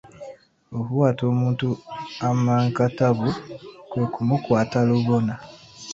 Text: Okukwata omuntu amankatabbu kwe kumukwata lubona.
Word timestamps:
Okukwata 0.77 1.21
omuntu 1.31 1.67
amankatabbu 2.29 3.29
kwe 3.89 4.03
kumukwata 4.13 4.77
lubona. 4.89 5.33